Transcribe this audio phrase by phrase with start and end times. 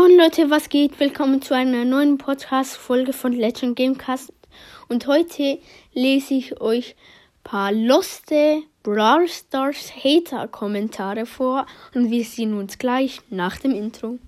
[0.00, 0.98] Moin Leute, was geht?
[0.98, 4.32] Willkommen zu einer neuen Podcast-Folge von Legend Gamecast.
[4.88, 5.58] Und heute
[5.92, 13.20] lese ich euch ein paar loste Brawl Stars Hater-Kommentare vor und wir sehen uns gleich
[13.28, 14.18] nach dem Intro.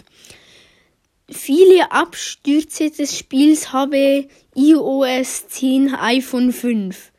[1.30, 7.12] Viele Abstürze des Spiels habe iOS 10 iPhone 5.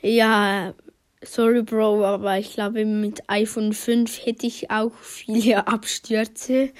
[0.00, 0.72] Ja,
[1.22, 6.70] Sorry, Bro, aber ich glaube, mit iPhone 5 hätte ich auch viele Abstürze.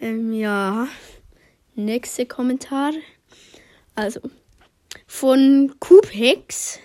[0.00, 0.88] Ähm, ja.
[1.74, 2.92] Nächster Kommentar.
[3.94, 4.20] Also,
[5.06, 6.80] von Coophex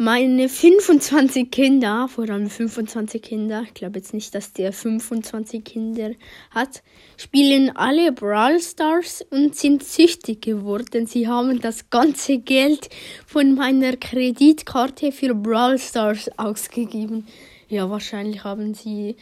[0.00, 6.12] meine 25 Kinder, vor allem 25 Kinder, ich glaube jetzt nicht, dass der 25 Kinder
[6.50, 6.82] hat,
[7.18, 11.04] spielen alle Brawl Stars und sind süchtig geworden.
[11.04, 12.88] Sie haben das ganze Geld
[13.26, 17.26] von meiner Kreditkarte für Brawl Stars ausgegeben.
[17.68, 19.16] Ja, wahrscheinlich haben sie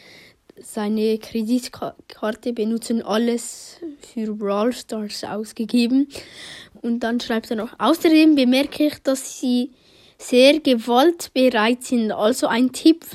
[0.61, 3.81] seine Kreditkarte benutzen alles
[4.15, 6.07] für Brawl Stars ausgegeben.
[6.83, 9.73] Und dann schreibt er noch, außerdem bemerke ich, dass sie
[10.19, 12.12] sehr gewaltbereit sind.
[12.12, 13.06] Also ein Tipp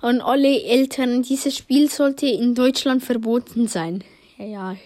[0.00, 4.04] an alle Eltern, dieses Spiel sollte in Deutschland verboten sein.
[4.38, 4.76] Ja,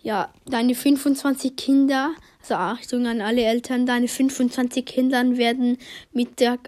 [0.00, 5.76] ja, deine 25 Kinder, also Achtung an alle Eltern, deine 25 Kinder werden
[6.12, 6.58] mit der,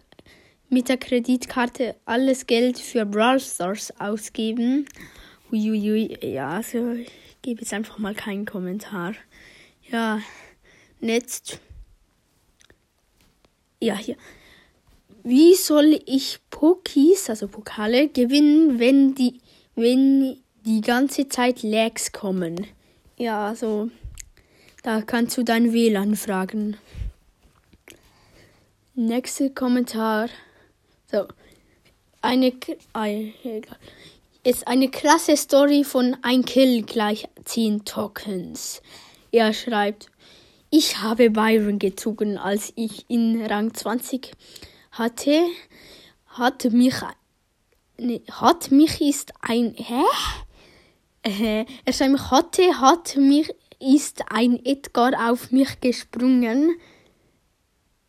[0.68, 4.86] mit der Kreditkarte alles Geld für Brawl Stars ausgeben.
[5.52, 9.14] Uiuiui, ja, also ich gebe jetzt einfach mal keinen Kommentar.
[9.90, 10.20] Ja,
[11.00, 11.60] jetzt
[13.80, 14.16] ja, hier.
[15.22, 19.40] Wie soll ich Pokis, also Pokale, gewinnen, wenn die,
[19.74, 22.66] wenn die ganze Zeit Lags kommen?
[23.16, 23.90] Ja, also,
[24.82, 26.76] da kannst du dein WLAN fragen.
[28.94, 30.28] Nächster Kommentar.
[31.10, 31.26] So.
[32.22, 32.52] Eine,
[34.42, 38.82] ist eine krasse Story von ein Kill gleich 10 Tokens.
[39.32, 40.09] Er schreibt,
[40.70, 44.32] ich habe Byron gezogen, als ich in Rang 20
[44.92, 45.46] hatte.
[46.26, 46.94] Hat mich,
[47.98, 50.02] ne, hat mich ist ein, hä?
[51.22, 56.76] Äh, er schreibt, hatte, hat mich, ist ein Edgar auf mich gesprungen.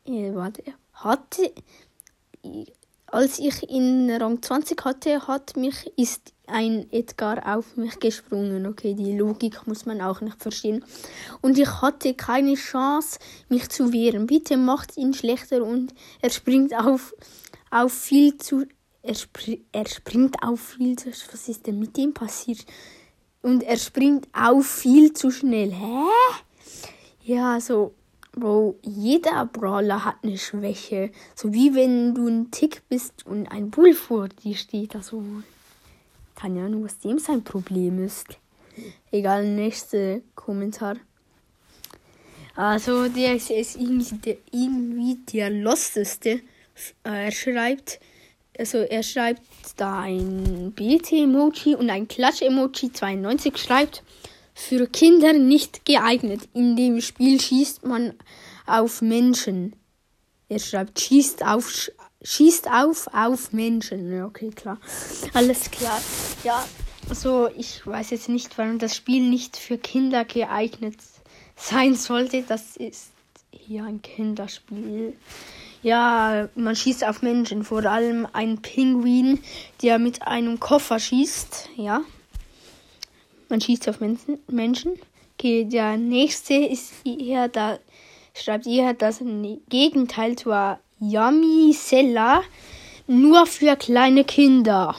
[0.05, 1.51] Äh, warte, hatte,
[3.07, 8.65] als ich in Rang 20 hatte, hat mich, ist ein Edgar auf mich gesprungen.
[8.67, 10.83] Okay, die Logik muss man auch nicht verstehen.
[11.41, 13.19] Und ich hatte keine Chance,
[13.49, 14.27] mich zu wehren.
[14.27, 17.13] Bitte macht ihn schlechter und er springt auf,
[17.69, 18.65] auf viel zu.
[19.03, 21.09] Er, spr er springt auf viel zu.
[21.09, 22.65] Was ist denn mit ihm passiert?
[23.41, 25.71] Und er springt auf viel zu schnell.
[25.71, 26.05] Hä?
[27.23, 27.93] Ja, so.
[28.33, 31.11] Bro, jeder Brawler hat eine Schwäche.
[31.35, 34.95] So wie wenn du ein Tick bist und ein Bull vor dir steht.
[34.95, 35.21] Also,
[36.41, 38.25] keine Ahnung, was dem sein Problem ist.
[39.11, 40.95] Egal, nächster Kommentar.
[42.55, 46.41] Also, der ist, irgendwie der, irgendwie der losteste.
[47.03, 47.99] Äh, er schreibt,
[48.57, 49.41] also er schreibt
[49.77, 54.03] da ein BT-Emoji und ein Klatsch-Emoji 92 schreibt,
[54.53, 56.41] für Kinder nicht geeignet.
[56.53, 58.15] In dem Spiel schießt man
[58.65, 59.75] auf Menschen.
[60.49, 61.91] Er schreibt, schießt auf,
[62.23, 64.11] schießt auf auf Menschen.
[64.11, 64.77] Ja, okay, klar.
[65.33, 65.99] Alles klar.
[66.43, 66.65] Ja,
[67.09, 70.97] also ich weiß jetzt nicht, warum das Spiel nicht für Kinder geeignet
[71.55, 72.43] sein sollte.
[72.43, 73.11] Das ist
[73.51, 75.15] hier ein Kinderspiel.
[75.83, 79.39] Ja, man schießt auf Menschen, vor allem ein Pinguin,
[79.81, 81.69] der mit einem Koffer schießt.
[81.75, 82.01] Ja,
[83.49, 84.37] man schießt auf Menschen.
[84.47, 84.93] Menschen.
[85.37, 87.79] Okay, der nächste ist eher da,
[88.35, 89.23] schreibt eher das
[89.69, 92.43] Gegenteil zur Yummy Seller
[93.07, 94.95] nur für kleine Kinder.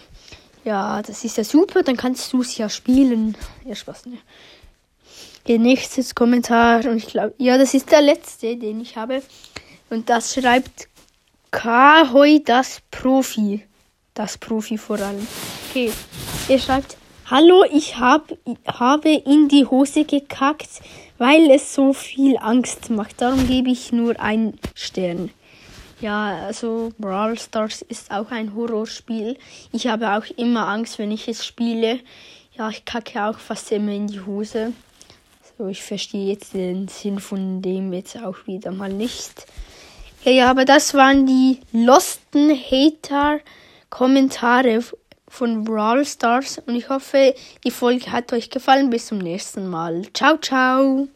[0.65, 3.37] Ja, das ist ja super, dann kannst du es ja spielen.
[3.65, 4.19] Ja, Spaß, ne?
[5.47, 9.23] Der nächste Kommentar, und ich glaube, ja, das ist der letzte, den ich habe.
[9.91, 10.89] Und das schreibt
[11.53, 13.63] Kahoi das Profi.
[14.15, 15.27] Das Profi vor allem.
[15.71, 15.93] Okay,
[16.49, 16.97] er schreibt,
[17.27, 20.81] Hallo, ich hab, habe in die Hose gekackt,
[21.19, 23.21] weil es so viel Angst macht.
[23.21, 25.31] Darum gebe ich nur einen Stern.
[26.03, 29.39] Ja, also Brawl Stars ist auch ein Horrorspiel.
[29.71, 32.01] Ich habe auch immer Angst, wenn ich es spiele.
[32.59, 34.73] Ja, ich kacke auch fast immer in die Hose.
[35.57, 39.47] So, ich verstehe jetzt den Sinn von dem jetzt auch wieder mal nicht.
[40.25, 44.83] Ja, ja, aber das waren die losten Hater-Kommentare
[45.29, 48.91] von Brawl Stars und ich hoffe, die Folge hat euch gefallen.
[48.91, 50.03] Bis zum nächsten Mal.
[50.13, 51.07] Ciao, ciao.